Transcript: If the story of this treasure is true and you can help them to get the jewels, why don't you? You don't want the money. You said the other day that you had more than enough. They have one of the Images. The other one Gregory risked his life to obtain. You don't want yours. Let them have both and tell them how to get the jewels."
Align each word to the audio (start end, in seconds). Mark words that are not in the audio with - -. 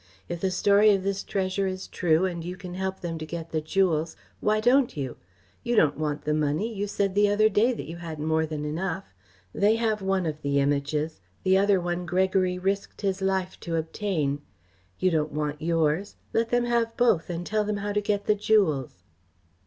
If 0.27 0.41
the 0.41 0.49
story 0.49 0.95
of 0.95 1.03
this 1.03 1.21
treasure 1.23 1.67
is 1.67 1.87
true 1.87 2.25
and 2.25 2.43
you 2.43 2.55
can 2.57 2.73
help 2.73 3.01
them 3.01 3.19
to 3.19 3.25
get 3.27 3.51
the 3.51 3.61
jewels, 3.61 4.15
why 4.39 4.59
don't 4.59 4.97
you? 4.97 5.17
You 5.61 5.75
don't 5.75 5.95
want 5.95 6.23
the 6.25 6.33
money. 6.33 6.73
You 6.73 6.87
said 6.87 7.13
the 7.13 7.29
other 7.29 7.49
day 7.49 7.71
that 7.71 7.85
you 7.87 7.97
had 7.97 8.17
more 8.17 8.47
than 8.47 8.65
enough. 8.65 9.13
They 9.53 9.75
have 9.75 10.01
one 10.01 10.25
of 10.25 10.41
the 10.41 10.59
Images. 10.59 11.21
The 11.43 11.55
other 11.55 11.79
one 11.79 12.07
Gregory 12.07 12.57
risked 12.57 13.01
his 13.01 13.21
life 13.21 13.59
to 13.59 13.75
obtain. 13.75 14.41
You 14.97 15.11
don't 15.11 15.31
want 15.33 15.61
yours. 15.61 16.15
Let 16.33 16.49
them 16.49 16.65
have 16.65 16.97
both 16.97 17.29
and 17.29 17.45
tell 17.45 17.63
them 17.63 17.77
how 17.77 17.93
to 17.93 18.01
get 18.01 18.25
the 18.25 18.33
jewels." 18.33 19.03